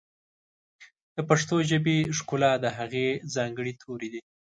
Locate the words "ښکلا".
2.17-2.51